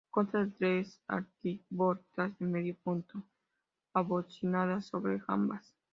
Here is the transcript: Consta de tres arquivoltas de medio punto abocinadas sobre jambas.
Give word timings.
Consta 0.09 0.43
de 0.43 0.51
tres 0.57 0.99
arquivoltas 1.07 2.35
de 2.39 2.45
medio 2.47 2.75
punto 2.83 3.21
abocinadas 3.93 4.87
sobre 4.87 5.19
jambas. 5.19 5.75